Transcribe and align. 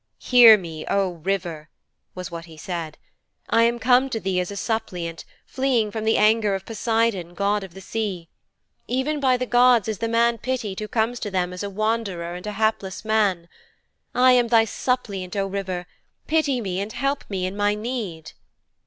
'Hear 0.17 0.57
me, 0.57 0.83
O 0.87 1.11
River,' 1.11 1.69
was 2.15 2.31
what 2.31 2.45
he 2.45 2.57
said, 2.57 2.97
'I 3.51 3.63
am 3.65 3.77
come 3.77 4.09
to 4.09 4.19
thee 4.19 4.39
as 4.39 4.49
a 4.49 4.55
suppliant, 4.55 5.25
fleeing 5.45 5.91
from 5.91 6.05
the 6.05 6.17
anger 6.17 6.55
of 6.55 6.65
Poseidon, 6.65 7.35
god 7.35 7.63
of 7.63 7.75
the 7.75 7.81
sea. 7.81 8.27
Even 8.87 9.19
by 9.19 9.37
the 9.37 9.45
gods 9.45 9.87
is 9.87 9.99
the 9.99 10.07
man 10.07 10.39
pitied 10.39 10.79
who 10.79 10.87
comes 10.87 11.19
to 11.19 11.29
them 11.29 11.53
as 11.53 11.61
a 11.61 11.69
wanderer 11.69 12.33
and 12.33 12.47
a 12.47 12.53
hapless 12.53 13.05
man. 13.05 13.47
I 14.15 14.31
am 14.31 14.47
thy 14.47 14.65
suppliant, 14.65 15.35
O 15.35 15.45
River; 15.45 15.85
pity 16.25 16.61
me 16.61 16.79
and 16.79 16.91
help 16.93 17.23
me 17.29 17.45
in 17.45 17.55
my 17.55 17.75
need.' 17.75 18.31